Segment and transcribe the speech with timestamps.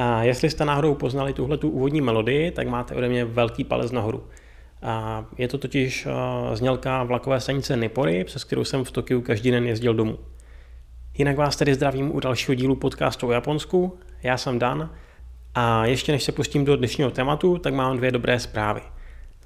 [0.00, 3.92] A jestli jste náhodou poznali tuhle tu úvodní melodii, tak máte ode mě velký palec
[3.92, 4.24] nahoru.
[4.82, 6.12] A je to totiž uh,
[6.54, 10.18] znělka vlakové stanice Nipory, přes kterou jsem v Tokiu každý den jezdil domů.
[11.14, 13.98] Jinak vás tedy zdravím u dalšího dílu podcastu o Japonsku.
[14.22, 14.90] Já jsem Dan
[15.54, 18.80] a ještě než se pustím do dnešního tématu, tak mám dvě dobré zprávy.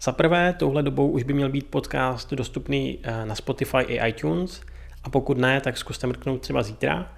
[0.03, 4.61] Za prvé, touhle dobou už by měl být podcast dostupný uh, na Spotify i iTunes
[5.05, 7.12] a pokud ne, tak zkuste mrknout třeba zítra.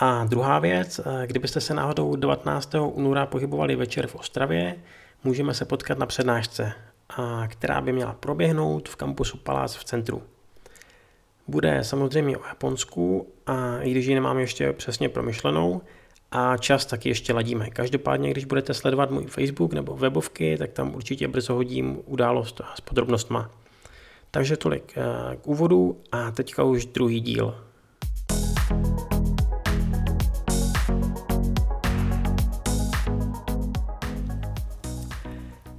[0.00, 2.74] A druhá věc, uh, kdybyste se náhodou 19.
[2.74, 4.76] února pohybovali večer v Ostravě,
[5.24, 6.72] můžeme se potkat na přednášce
[7.46, 10.22] která by měla proběhnout v kampusu Palác v centru.
[11.48, 15.82] Bude samozřejmě o Japonsku, a i když ji nemám ještě přesně promyšlenou,
[16.30, 17.70] a čas taky ještě ladíme.
[17.70, 22.80] Každopádně, když budete sledovat můj Facebook nebo webovky, tak tam určitě brzo hodím událost s
[22.80, 23.50] podrobnostma.
[24.30, 27.67] Takže tolik eh, k úvodu a teďka už druhý díl.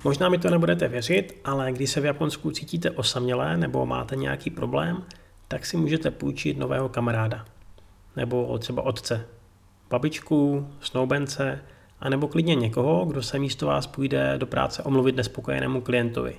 [0.03, 4.49] Možná mi to nebudete věřit, ale když se v Japonsku cítíte osamělé nebo máte nějaký
[4.49, 5.03] problém,
[5.47, 7.45] tak si můžete půjčit nového kamaráda.
[8.15, 9.25] Nebo třeba otce,
[9.89, 11.61] babičku, snoubence,
[11.99, 16.35] a nebo klidně někoho, kdo se místo vás půjde do práce omluvit nespokojenému klientovi.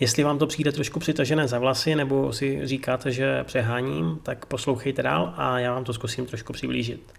[0.00, 5.02] Jestli vám to přijde trošku přitažené za vlasy, nebo si říkáte, že přeháním, tak poslouchejte
[5.02, 7.12] dál a já vám to zkusím trošku přiblížit.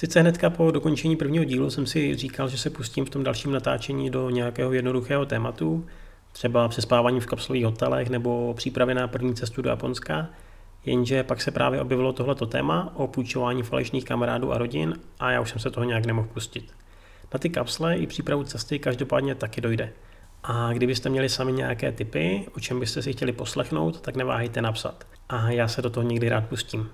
[0.00, 3.52] Sice hnedka po dokončení prvního dílu jsem si říkal, že se pustím v tom dalším
[3.52, 5.86] natáčení do nějakého jednoduchého tématu,
[6.32, 10.28] třeba přespávání v kapsulových hotelech nebo přípravy na první cestu do Japonska,
[10.84, 15.40] jenže pak se právě objevilo tohleto téma o půjčování falešných kamarádů a rodin a já
[15.40, 16.72] už jsem se toho nějak nemohl pustit.
[17.34, 19.92] Na ty kapsle i přípravu cesty každopádně taky dojde.
[20.42, 25.04] A kdybyste měli sami nějaké typy, o čem byste si chtěli poslechnout, tak neváhejte napsat.
[25.28, 26.90] A já se do toho někdy rád pustím.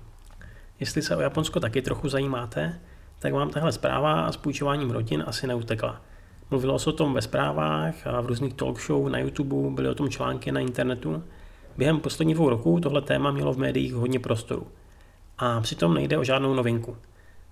[0.79, 2.79] Jestli se o Japonsko taky trochu zajímáte,
[3.19, 6.01] tak vám tahle zpráva s půjčováním rodin asi neutekla.
[6.51, 9.95] Mluvilo se o tom ve zprávách a v různých talk show na YouTube, byly o
[9.95, 11.23] tom články na internetu.
[11.77, 14.67] Během posledních dvou roků tohle téma mělo v médiích hodně prostoru.
[15.37, 16.97] A přitom nejde o žádnou novinku.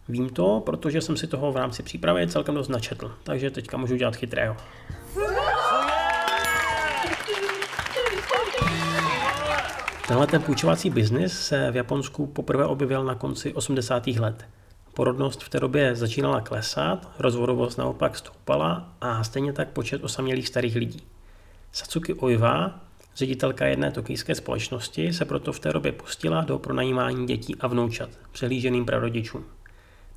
[0.10, 3.96] Vím to, protože jsem si toho v rámci přípravy celkem dost načetl, takže teďka můžu
[3.96, 4.56] dělat chytrého.
[10.08, 14.08] Tenhle ten půjčovací biznis se v Japonsku poprvé objevil na konci 80.
[14.08, 14.46] let.
[14.96, 20.76] Porodnost v té době začínala klesat, rozvodovost naopak stoupala a stejně tak počet osamělých starých
[20.76, 21.02] lidí.
[21.72, 22.80] Satsuki Oiva,
[23.16, 28.10] ředitelka jedné tokijské společnosti, se proto v té době pustila do pronajímání dětí a vnoučat,
[28.32, 29.46] přehlíženým prarodičům.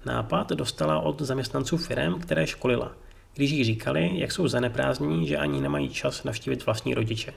[0.05, 2.93] Nápad dostala od zaměstnanců firm, které školila,
[3.35, 7.35] když jí říkali, jak jsou zaneprázdní, že ani nemají čas navštívit vlastní rodiče.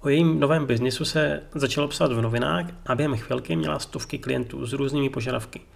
[0.00, 4.66] O jejím novém biznisu se začalo psát v novinách a během chvilky měla stovky klientů
[4.66, 5.60] s různými požadavky–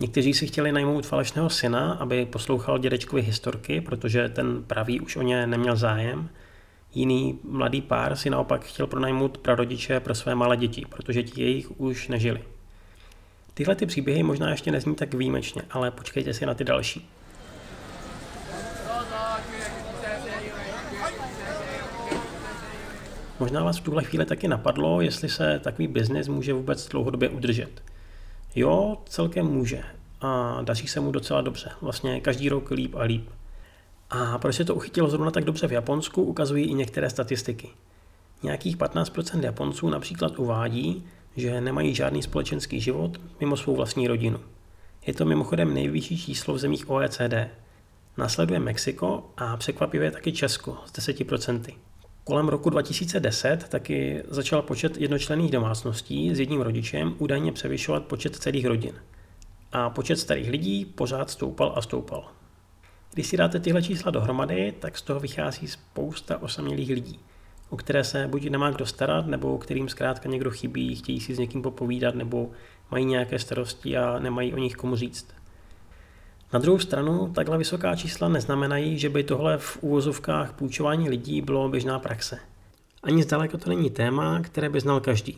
[0.00, 5.22] Někteří si chtěli najmout falešného syna, aby poslouchal dědečkovi historky, protože ten pravý už o
[5.22, 6.28] ně neměl zájem.
[6.94, 11.80] Jiný mladý pár si naopak chtěl pronajmout prarodiče pro své malé děti, protože ti jejich
[11.80, 12.42] už nežili.
[13.54, 17.10] Tyhle ty příběhy možná ještě nezní tak výjimečně, ale počkejte si na ty další.
[23.40, 27.93] Možná vás v tuhle chvíli taky napadlo, jestli se takový biznis může vůbec dlouhodobě udržet.
[28.54, 29.82] Jo, celkem může.
[30.20, 31.70] A daří se mu docela dobře.
[31.80, 33.28] Vlastně každý rok líp a líp.
[34.10, 37.68] A proč se to uchytilo zrovna tak dobře v Japonsku, ukazují i některé statistiky.
[38.42, 41.06] Nějakých 15% Japonců například uvádí,
[41.36, 44.40] že nemají žádný společenský život mimo svou vlastní rodinu.
[45.06, 47.34] Je to mimochodem nejvyšší číslo v zemích OECD.
[48.16, 51.74] Nasleduje Mexiko a překvapivě taky Česko s 10%.
[52.26, 58.66] Kolem roku 2010 taky začal počet jednočlenných domácností s jedním rodičem údajně převyšovat počet celých
[58.66, 58.94] rodin.
[59.72, 62.24] A počet starých lidí pořád stoupal a stoupal.
[63.14, 67.20] Když si dáte tyhle čísla dohromady, tak z toho vychází spousta osamělých lidí,
[67.70, 71.38] o které se buď nemá kdo starat, nebo kterým zkrátka někdo chybí, chtějí si s
[71.38, 72.50] někým popovídat, nebo
[72.90, 75.26] mají nějaké starosti a nemají o nich komu říct.
[76.52, 81.68] Na druhou stranu, takhle vysoká čísla neznamenají, že by tohle v úvozovkách půjčování lidí bylo
[81.68, 82.38] běžná praxe.
[83.02, 85.36] Ani zdaleka to není téma, které by znal každý.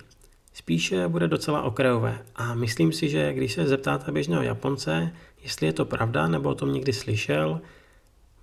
[0.54, 5.12] Spíše bude docela okrajové a myslím si, že když se zeptáte běžného Japonce,
[5.42, 7.60] jestli je to pravda nebo o tom někdy slyšel,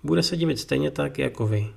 [0.02, 1.70] bude se divit stejně tak jako vy.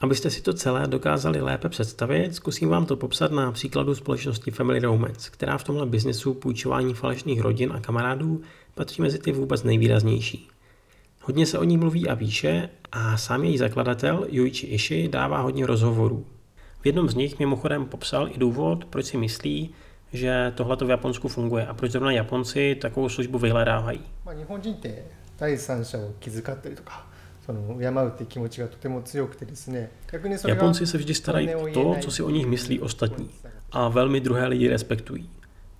[0.00, 4.80] Abyste si to celé dokázali lépe představit, zkusím vám to popsat na příkladu společnosti Family
[4.80, 8.42] Romance, která v tomhle biznesu půjčování falešných rodin a kamarádů
[8.75, 10.47] patří mezi ty vůbec nejvýraznější.
[11.21, 15.65] Hodně se o ní mluví a píše a sám její zakladatel Yuichi Ishi dává hodně
[15.65, 16.25] rozhovorů.
[16.81, 19.69] V jednom z nich mimochodem popsal i důvod, proč si myslí,
[20.13, 24.01] že tohle v Japonsku funguje a proč zrovna Japonci takovou službu vyhledávají.
[25.41, 27.03] 第三者を気遣ったりとか
[27.43, 33.29] その敬うっていう気持ちがとても強くてですね逆にそれが Japonci se vždy starají o to, co si o nich myslí ostatní
[33.71, 35.29] a velmi druhé lidi respektují.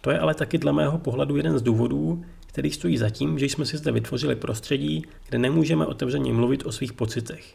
[0.01, 2.25] To je ale taky dle mého pohledu jeden z důvodů,
[2.56, 6.72] který stojí za tím, že jsme si zde vytvořili prostředí, kde nemůžeme otevřeně mluvit o
[6.72, 7.54] svých pocitech.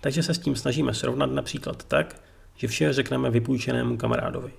[0.00, 2.20] Takže se s tím snažíme srovnat například tak,
[2.56, 4.52] že vše řekneme vypůjčenému kamarádovi.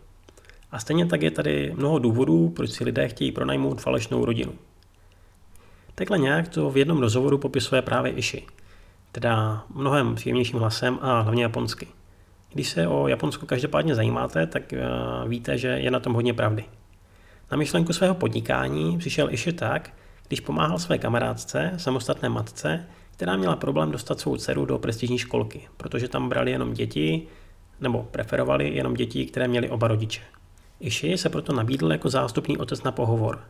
[0.71, 4.53] A stejně tak je tady mnoho důvodů, proč si lidé chtějí pronajmout falešnou rodinu.
[5.95, 8.45] Takhle nějak to v jednom rozhovoru popisuje právě Ishi,
[9.11, 11.87] teda mnohem příjemnějším hlasem a hlavně japonsky.
[12.53, 14.79] Když se o Japonsko každopádně zajímáte, tak eh,
[15.27, 16.65] víte, že je na tom hodně pravdy.
[17.51, 19.93] Na myšlenku svého podnikání přišel Ishi tak,
[20.27, 25.67] když pomáhal své kamarádce, samostatné matce, která měla problém dostat svou dceru do prestižní školky,
[25.77, 27.27] protože tam brali jenom děti,
[27.81, 30.21] nebo preferovali jenom děti, které měly oba rodiče.
[30.79, 33.43] Ishi se proto nabídl jako zástupný otec na pohovor.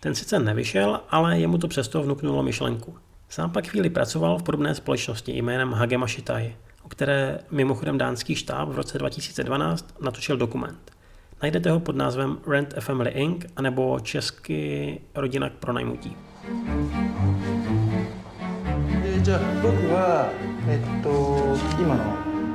[0.00, 2.96] Ten sice nevyšel, ale jemu to přesto vnuknulo myšlenku.
[3.28, 8.68] Sám pak chvíli pracoval v podobné společnosti jménem Hagema Shitai, o které mimochodem dánský štáb
[8.68, 10.97] v roce 2012 natočil dokument.
[11.41, 13.45] Najdete ho pod názvem Rent a Family Inc.
[13.55, 16.15] anebo česky Rodina k pronajmutí.
[19.23, 20.29] じゃあ僕は
[20.67, 22.03] えっと今の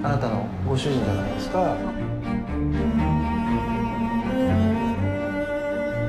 [0.07, 1.77] あなたのご主人じゃないですか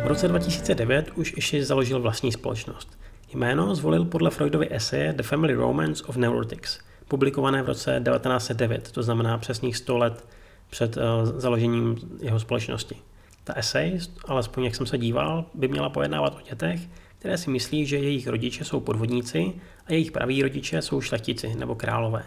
[0.04, 3.00] V roce 2009 už Ishi založil vlastní společnost.
[3.34, 9.04] Jméno zvolil podle Freudovy eseje The Family Romance of Neurotics, publikované v roce 1909, to
[9.04, 10.26] znamená přesných 100 let
[10.75, 11.03] před uh,
[11.41, 12.97] založením jeho společnosti.
[13.45, 16.81] Ta esej, alespoň jak jsem se díval, by měla pojednávat o dětech,
[17.19, 19.53] které si myslí, že jejich rodiče jsou podvodníci
[19.87, 22.25] a jejich praví rodiče jsou šlechtici nebo králové.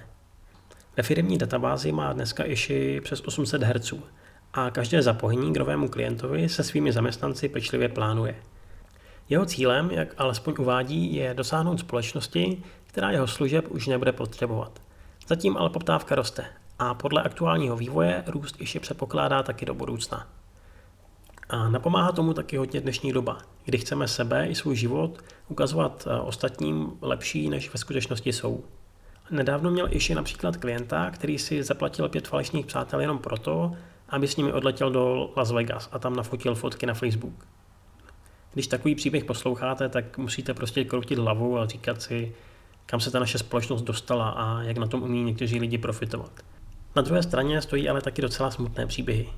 [0.98, 4.04] Ve firmní databázi má dneska Ishi přes 800 herců
[4.54, 8.36] a každé zapojení k novému klientovi se svými zaměstnanci pečlivě plánuje.
[9.30, 14.82] Jeho cílem, jak alespoň uvádí, je dosáhnout společnosti, která jeho služeb už nebude potřebovat.
[15.28, 16.46] Zatím ale poptávka roste
[16.80, 20.28] a podle aktuálního vývoje růst Ishi předpokládá taky do budoucna.
[21.50, 26.20] A napomáhá tomu taky hodně dnešní doba, kdy chceme sebe i svůj život ukazovat eh,
[26.20, 28.64] ostatním lepší, než ve skutečnosti jsou.
[29.32, 33.72] Nedávno měl Iši například klienta, který si zaplatil pět falešných přátel jenom proto,
[34.10, 37.48] aby s nimi odletěl do Las Vegas a tam nafotil fotky na Facebook.
[38.54, 42.36] Když takový příběh posloucháte, tak musíte prostě kroutit hlavu a říkat si,
[42.86, 46.32] kam se ta naše společnost dostala a jak na tom umí někteří lidi profitovat.
[46.96, 49.30] Na druhé straně stojí ale taky docela smutné příběhy.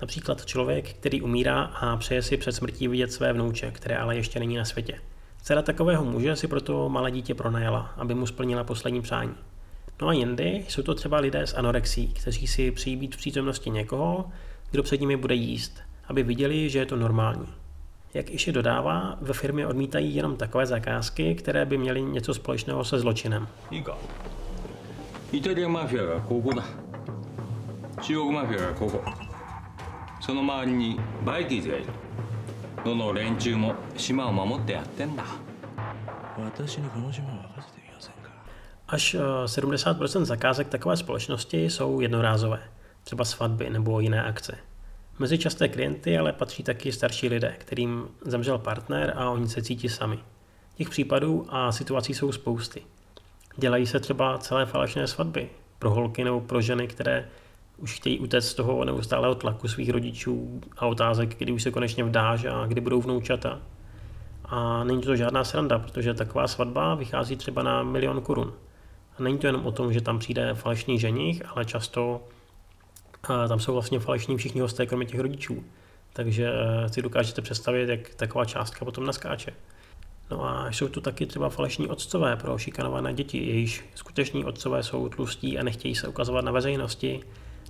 [0.00, 4.38] Například člověk, který umírá a přeje si před smrtí vidět své vnouče, které ale ještě
[4.38, 5.00] není na světě.
[5.42, 9.34] Dcera takového muže si proto malé dítě pronajala, aby mu splnila poslední přání.
[10.02, 13.70] No a jindy jsou to třeba lidé s anorexí, kteří si přijí být v přítomnosti
[13.70, 14.30] někoho,
[14.70, 17.48] kdo před nimi bude jíst, aby viděli, že je to normální.
[18.14, 22.98] Jak Iši dodává, ve firmě odmítají jenom takové zakázky, které by měly něco společného se
[22.98, 23.48] zločinem.
[25.31, 26.63] イタリアマフィアがここだ
[28.01, 29.01] 中国マフィアがここ
[30.21, 31.85] その周りにバイキーズがいる
[32.85, 35.23] どの連中も島を守ってやってんだ
[36.37, 38.29] 私にこの島を任せてみませんか
[38.87, 42.59] Až 70% zakázek takové společnosti jsou jednorázové,
[43.03, 44.57] třeba svatby nebo jiné akce.
[45.19, 49.89] Mezi časté klienty ale patří taky starší lidé, kterým zemřel partner a oni se cítí
[49.89, 50.19] sami.
[50.75, 52.83] Těch případů a situací jsou spousty.
[53.60, 55.48] Dělají se třeba celé falešné svatby
[55.78, 57.28] pro holky nebo pro ženy, které
[57.76, 62.04] už chtějí utéct z toho neustálého tlaku svých rodičů a otázek, kdy už se konečně
[62.04, 63.60] vdáš a kdy budou vnoučata.
[64.44, 68.52] A není to žádná sranda, protože taková svatba vychází třeba na milion korun.
[69.18, 72.20] A není to jenom o tom, že tam přijde falešný ženich, ale často
[73.48, 75.64] tam jsou vlastně falešní všichni hosté, kromě těch rodičů.
[76.12, 79.52] Takže eh, si dokážete představit, jak taková částka potom naskáče.
[80.30, 85.08] No a jsou tu taky třeba falešní otcové pro šikanované děti, jejichž skuteční otcové jsou
[85.08, 87.20] tlustí a nechtějí se ukazovat na veřejnosti,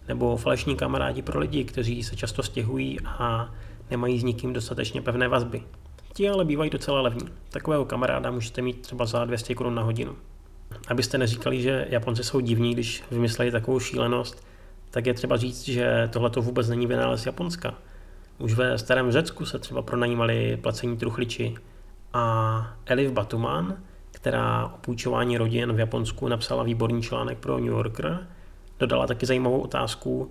[0.08, 3.54] nebo falešní kamarádi pro lidi, kteří se často stěhují a
[3.90, 5.62] nemají s nikým dostatečně pevné vazby.
[6.14, 7.28] Ti ale bývají docela levní.
[7.50, 10.16] Takového kamaráda můžete mít třeba za 200 korun na hodinu.
[10.88, 14.46] Abyste neříkali, že Japonci jsou divní, když vymysleli takovou šílenost,
[14.90, 17.74] tak je třeba říct, že tohle to vůbec není vynález Japonska.
[18.38, 21.54] Už ve starém Řecku se třeba pronajímali placení truchliči
[22.12, 23.76] a Elif Batuman,
[24.10, 28.26] která o půjčování rodin v Japonsku napsala výborný článek pro New Yorker,
[28.78, 30.30] dodala taky zajímavou otázku,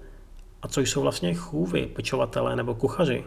[0.61, 3.23] a co jsou vlastně chůvy, pečovatelé nebo kuchaři?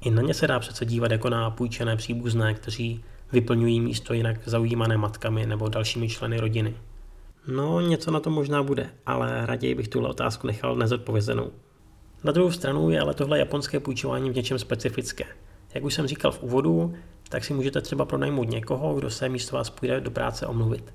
[0.00, 4.36] I na ně se dá přece dívat jako na půjčené příbuzné, kteří vyplňují místo jinak
[4.44, 6.74] zaujímané matkami nebo dalšími členy rodiny.
[7.48, 11.50] No, něco na to možná bude, ale raději bych tuhle otázku nechal nezodpovězenou.
[12.24, 15.24] Na druhou stranu je ale tohle japonské půjčování v něčem specifické.
[15.74, 16.94] Jak už jsem říkal v úvodu,
[17.30, 20.92] tak si můžete třeba pronajmout někoho, kdo se místo vás půjde do práce omluvit.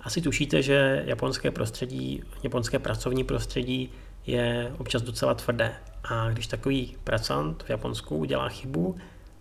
[0.00, 3.90] Asi tušíte, že japonské prostředí, japonské pracovní prostředí
[4.26, 5.74] je občas docela tvrdé.
[6.04, 8.96] A když takový pracant v Japonsku udělá chybu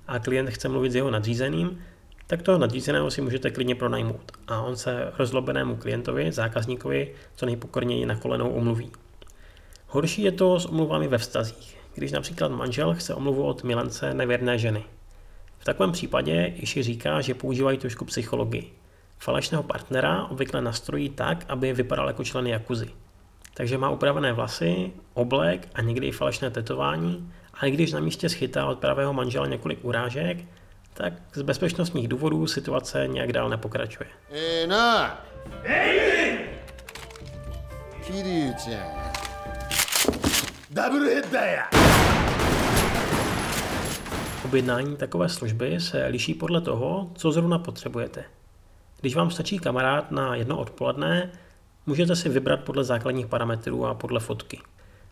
[0.08, 1.82] a klient chce mluvit s jeho nadřízeným,
[2.28, 8.06] tak toho nadřízeného si můžete klidně pronajmout a on se rozlobenému klientovi, zákazníkovi, co nejpokorněji
[8.06, 8.92] na kolenou omluví.
[9.88, 14.58] Horší je to s omluvami ve vztazích, když například manžel chce omluvu od milence nevěrné
[14.58, 14.84] ženy.
[15.62, 18.74] V takovém případě Iši říká, že používají trošku psychologii.
[19.18, 22.90] Falešného partnera obvykle nastrojí tak, aby vypadal jako člen jakuzy.
[23.54, 28.30] Takže má upravené vlasy, oblek a někdy i falešné tetování a i když na místě
[28.30, 30.38] schytá od pravého manžela několik urážek,
[30.94, 34.10] tak z bezpečnostních důvodů situace nějak dál nepokračuje.
[34.64, 35.22] Ena!
[38.08, 39.12] Kiryu-chan.
[40.70, 41.26] Double hit
[44.52, 48.24] Objednání takové služby se liší podle toho, co zrovna potřebujete.
[49.02, 51.32] Když vám stačí kamarád na jedno odpoledne,
[51.86, 54.60] můžete si vybrat podle základních parametrů a podle fotky.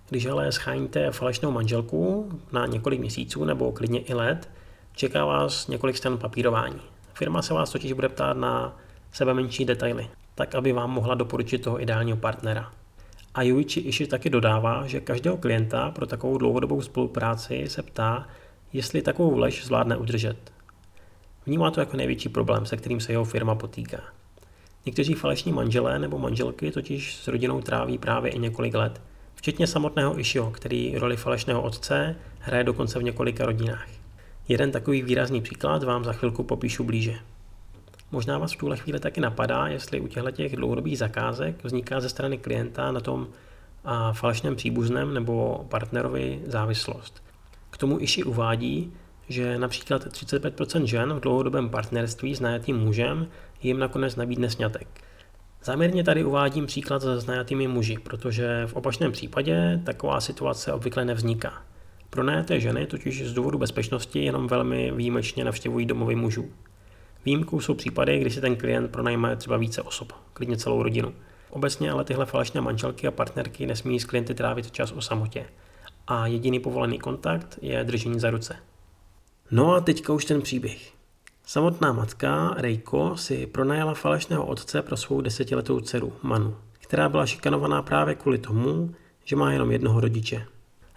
[0.10, 4.50] Když ale scháníte falešnou manželku na několik měsíců nebo klidně i let,
[4.94, 6.82] čeká vás několik stran papírování.
[7.14, 8.78] Firma se vás totiž bude ptát na
[9.12, 12.72] sebe menší detaily, tak aby vám mohla doporučit toho ideálního partnera.
[13.34, 18.28] A Yuichi Ishi taky dodává, že každého klienta pro takovou dlouhodobou spolupráci se ptá,
[18.74, 20.38] jestli takovou lež zvládne udržet.
[21.46, 24.02] Vnímá to jako největší problém, se kterým se jeho firma potýká.
[24.86, 29.02] Někteří falešní manželé nebo manželky totiž s rodinou tráví právě i několik let,
[29.36, 33.88] včetně samotného Ishio, který roli falešného otce hraje dokonce v několika rodinách.
[34.48, 37.16] Jeden takový výrazný příklad vám za chvilku popíšu blíže.
[38.12, 42.10] Možná vás v tuhle chvíli taky napadá, jestli u těchto těch dlouhodobých zakázek vzniká ze
[42.10, 43.28] strany klienta na tom
[43.84, 47.29] a falešném příbuzném nebo partnerovi závislost.
[47.80, 48.94] Tomu Iši uvádí,
[49.30, 53.28] že například 35% žen v dlouhodobém partnerství s najatým mužem
[53.62, 54.88] jim nakonec nabídne sňatek.
[55.64, 61.64] Záměrně tady uvádím příklad se najatými muži, protože v opačném případě taková situace obvykle nevzniká.
[62.10, 66.50] Pro najaté ženy totiž z důvodu bezpečnosti jenom velmi výjimečně navštěvují domovy mužů.
[67.26, 71.14] Výjimkou jsou případy, kdy si ten klient pronajme třeba více osob, klidně celou rodinu.
[71.50, 75.46] Obecně ale tyhle falešné manželky a partnerky nesmí s klienty trávit čas o samotě.
[76.12, 78.56] A jediný povolený kontakt je držení za ruce.
[79.52, 80.92] No a teďka už ten příběh.
[81.46, 87.82] Samotná matka, Reiko, si pronajala falešného otce pro svou desetiletou dceru, Manu, která byla šikanovaná
[87.82, 90.46] právě kvůli tomu, že má jenom jednoho rodiče.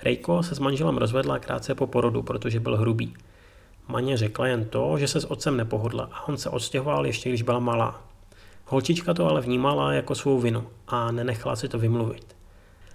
[0.02, 3.14] Reiko se s manželem rozvedla krátce po porodu, protože byl hrubý.
[3.88, 7.42] Maně řekla jen to, že se s otcem nepohodla a on se odstěhoval ještě když
[7.42, 8.02] byla malá.
[8.66, 12.41] Holčička to ale vnímala jako svou vinu a nenechala si to vymluvit.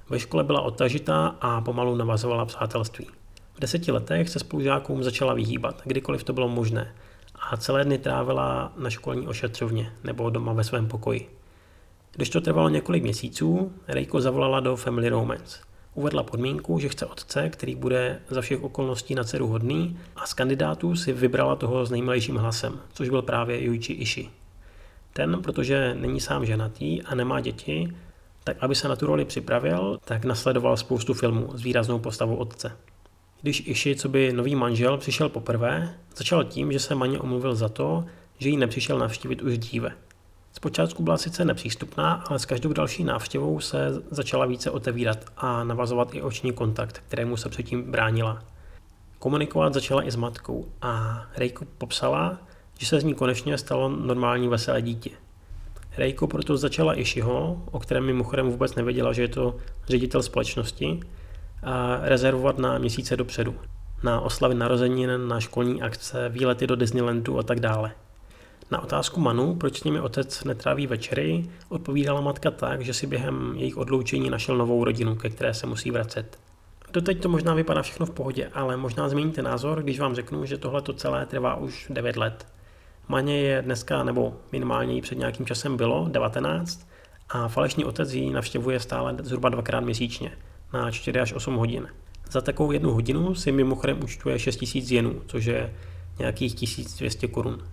[0.10, 3.08] Ve škole byla odtažitá a pomalu navazovala přátelství.
[3.54, 6.94] V deseti letech se spolužákům začala vyhýbat, kdykoliv to bylo možné,
[7.40, 11.30] a celé dny trávila na školní ošetřovně nebo doma ve svém pokoji.
[12.16, 15.60] Když to trvalo několik měsíců, Reiko zavolala do Family Romance.
[15.94, 20.34] Uvedla podmínku, že chce otce, který bude za všech okolností na dceru hodný a z
[20.34, 24.30] kandidátů si vybrala toho s nejmilejším hlasem, což byl právě Yuichi Ishi.
[25.14, 27.94] Ten, protože není sám ženatý a nemá děti,
[28.48, 32.72] tak aby se na tu roli připravil, tak nasledoval spoustu filmů s výraznou postavou otce.
[33.42, 37.70] Když Ishi, co by nový manžel, přišel poprvé, začal tím, že se Maně omluvil za
[37.70, 38.06] to,
[38.38, 39.92] že ji nepřišel navštívit už dříve.
[40.54, 46.16] Zpočátku byla sice nepřístupná, ale s každou další návštěvou se začala více otevírat a navazovat
[46.16, 48.44] i oční kontakt, kterému se předtím bránila.
[49.20, 52.38] Komunikovat začala i s matkou a Reiko popsala,
[52.80, 55.10] že se z ní konečně stalo normální veselé dítě.
[55.98, 59.56] Reiko proto začala Ishiho, o kterém mimochodem vůbec nevěděla, že je to
[59.88, 61.00] ředitel společnosti,
[61.64, 63.56] a rezervovat na měsíce dopředu.
[64.04, 67.92] Na oslavy narozenin, na školní akce, výlety do Disneylandu a tak dále.
[68.72, 73.54] Na otázku Manu, proč s nimi otec netráví večery, odpovídala matka tak, že si během
[73.56, 76.38] jejich odloučení našel novou rodinu, ke které se musí vracet.
[76.94, 80.58] Doteď to možná vypadá všechno v pohodě, ale možná změníte názor, když vám řeknu, že
[80.58, 82.48] tohle to celé trvá už 9 let.
[83.08, 86.88] Maně je dneska, nebo minimálně jí před nějakým časem bylo, 19
[87.30, 90.32] a falešný otec ji navštěvuje stále zhruba dvakrát měsíčně,
[90.74, 91.88] na 4 až 8 hodin.
[92.32, 95.74] Za takovou jednu hodinu si mimochodem účtuje 6000 jenů, což je
[96.20, 97.64] nějakých 1200 korun.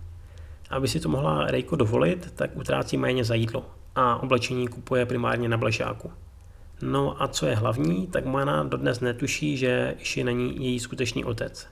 [0.71, 3.65] Aby si to mohla Rejko dovolit, tak utrácí méně za jídlo
[3.95, 6.13] a oblečení kupuje primárně na blešáku.
[6.83, 11.67] No a co je hlavní, tak Mana dodnes netuší, že Ishi není její skutečný otec.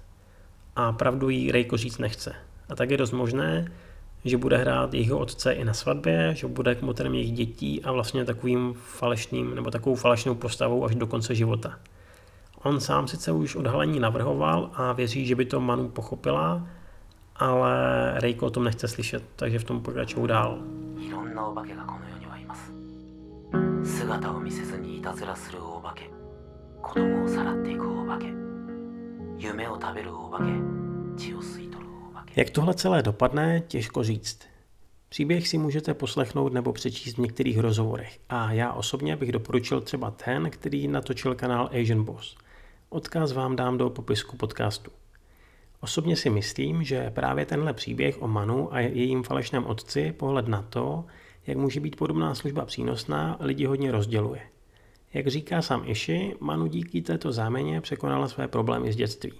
[0.77, 2.35] A pravdu jí Rejko říct nechce.
[2.72, 3.72] A tak je dost možné,
[4.26, 8.26] že bude hrát jeho otce i na svatbě, že bude motorem jejich dětí a vlastně
[8.26, 11.80] takovým falešným nebo takovou falešnou postavou až do konce života.
[12.64, 16.68] On sám sice už odhalení navrhoval a věří, že by to Manu pochopila,
[17.36, 20.60] ale Reiko o tom nechce slyšet, takže v tom pokračují dál.
[21.00, 22.72] いろんなお化けがこの世にはいます
[23.84, 26.10] 姿を見せずにいたずらするお化け
[26.82, 28.26] 子供をさらっていくお化け
[29.38, 30.46] 夢を食べるお化け
[31.16, 31.71] 血を吸い取るお化け
[32.37, 34.39] jak tohle celé dopadne, těžko říct.
[35.09, 40.11] Příběh si můžete poslechnout nebo přečíst v některých rozhovorech a já osobně bych doporučil třeba
[40.11, 42.37] ten, který natočil kanál Asian Boss.
[42.89, 44.91] Odkaz vám dám do popisku podcastu.
[45.81, 50.63] Osobně si myslím, že právě tenhle příběh o Manu a jejím falešném otci pohled na
[50.63, 51.05] to,
[51.47, 54.41] jak může být podobná služba přínosná, lidi hodně rozděluje.
[55.15, 59.33] Jak říká sám Ishi, Manu díky této záměně překonala své problémy z dětství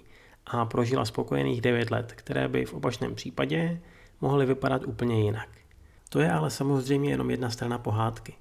[0.45, 3.81] a prožila spokojených 9 let, které by v opačném případě
[4.21, 5.49] mohly vypadat úplně jinak.
[6.09, 8.33] To je ale samozřejmě jenom jedna strana pohádky.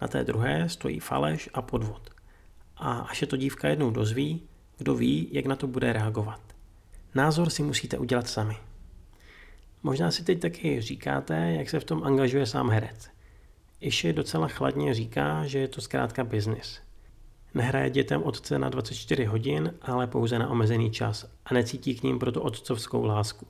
[0.00, 2.10] Na té druhé stojí faleš a podvod.
[2.76, 4.42] A až je to dívka jednou dozví,
[4.78, 6.40] kdo ví, jak na to bude reagovat.
[7.14, 8.56] Názor si musíte udělat sami.
[9.82, 13.10] Možná si teď taky říkáte, jak se v tom angažuje sám herec.
[13.80, 16.80] Iši docela chladně říká, že je to zkrátka biznis.
[17.54, 22.18] Nehraje dětem otce na 24 hodin, ale pouze na omezený čas a necítí k ním
[22.18, 23.46] proto otcovskou lásku.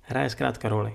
[0.00, 0.94] Hraje zkrátka roli.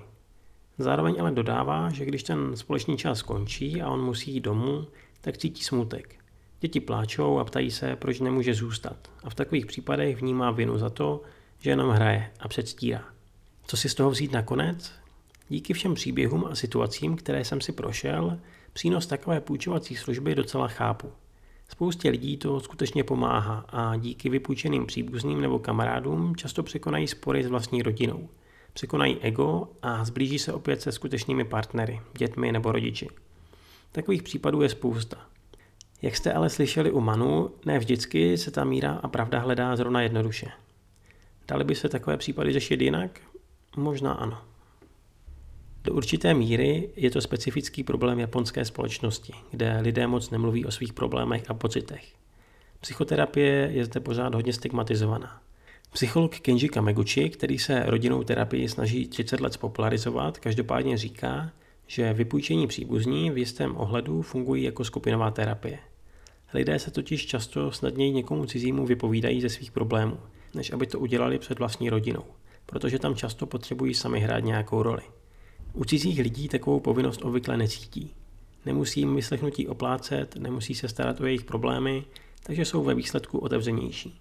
[0.78, 4.86] Zároveň ale dodává, že když ten společný čas skončí a on musí jít domů,
[5.20, 6.14] tak cítí smutek.
[6.60, 9.10] Děti pláčou a ptají se, proč nemůže zůstat.
[9.24, 11.22] A v takových případech vnímá vinu za to,
[11.60, 13.04] že jenom hraje a předstírá.
[13.66, 14.92] Co si z toho vzít nakonec?
[15.48, 18.38] Díky všem příběhům a situacím, které jsem si prošel,
[18.72, 21.12] přínos takové půjčovací služby docela chápu.
[21.70, 27.46] Spoustě lidí to skutečně pomáhá a díky vypůjčeným příbuzným nebo kamarádům často překonají spory s
[27.46, 28.28] vlastní rodinou.
[28.72, 33.08] Překonají ego a zblíží se opět se skutečnými partnery, dětmi nebo rodiči.
[33.92, 35.16] Takových případů je spousta.
[36.02, 40.02] Jak jste ale slyšeli u Manu, ne vždycky se ta míra a pravda hledá zrovna
[40.02, 40.46] jednoduše.
[41.48, 43.20] Dali by se takové případy řešit jinak?
[43.76, 44.38] Možná ano.
[45.84, 50.92] Do určité míry je to specifický problém japonské společnosti, kde lidé moc nemluví o svých
[50.92, 52.04] problémech a pocitech.
[52.80, 55.42] Psychoterapie je zde pořád hodně stigmatizovaná.
[55.92, 61.50] Psycholog Kenji Kameguchi, který se rodinnou terapii snaží 30 let spopularizovat, každopádně říká,
[61.86, 65.78] že vypůjčení příbuzní v jistém ohledu fungují jako skupinová terapie.
[66.54, 70.18] Lidé se totiž často snadněji někomu cizímu vypovídají ze svých problémů,
[70.54, 72.24] než aby to udělali před vlastní rodinou,
[72.66, 75.02] protože tam často potřebují sami hrát nějakou roli.
[75.72, 78.14] U cizích lidí takovou povinnost obvykle necítí.
[78.66, 82.04] Nemusí jim vyslechnutí oplácet, nemusí se starat o jejich problémy,
[82.42, 84.20] takže jsou ve výsledku otevřenější.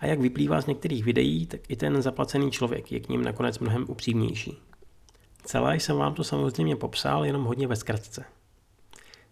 [0.00, 3.58] A jak vyplývá z některých videí, tak i ten zaplacený člověk je k ním nakonec
[3.58, 4.58] mnohem upřímnější.
[5.44, 8.24] Celé jsem vám to samozřejmě popsal jenom hodně ve zkratce.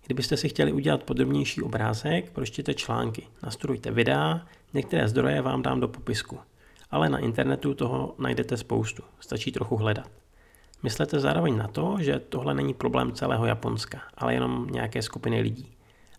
[0.07, 5.89] Kdybyste si chtěli udělat podrobnější obrázek, pročtěte články, nastudujte videa, některé zdroje vám dám do
[5.89, 6.39] popisku.
[6.91, 10.24] Ale na internetu toho najdete spoustu, stačí trochu hledat.
[10.85, 15.73] Myslete zároveň na to, že tohle není problém celého Japonska, ale jenom nějaké skupiny lidí.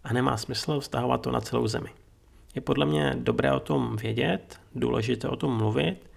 [0.04, 1.90] A nemá smysl vztahovat to na celou zemi.
[2.56, 6.10] Je podle mě dobré o tom vědět, důležité o tom mluvit,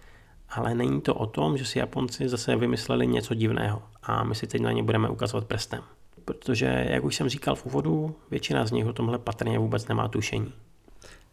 [0.50, 4.46] ale není to o tom, že si Japonci zase vymysleli něco divného a my si
[4.46, 5.82] teď na ně budeme ukazovat prstem.
[6.24, 10.08] Protože, jak už jsem říkal v úvodu, většina z nich o tomhle patrně vůbec nemá
[10.08, 10.52] tušení.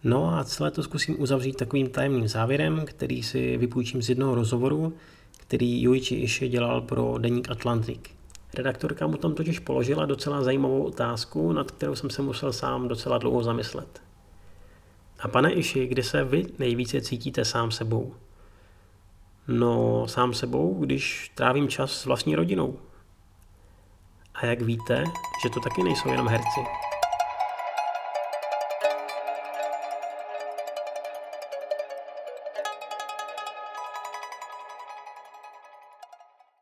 [0.04, 4.94] No a celé to zkusím uzavřít takovým tajemným závěrem, který si vypůjčím z jednoho rozhovoru,
[5.48, 8.00] který Yuichi Ishii dělal pro deník Atlantic.
[8.54, 13.18] Redaktorka mu tam totiž položila docela zajímavou otázku, nad kterou jsem se musel sám docela
[13.18, 14.02] dlouho zamyslet.
[15.20, 18.14] A pane Iši, kde se vy nejvíce cítíte sám sebou?
[19.48, 22.80] No, sám sebou, když trávím čas s vlastní rodinou.
[24.36, 25.04] A jak víte,
[25.44, 26.85] že to taky nejsou jenom herci.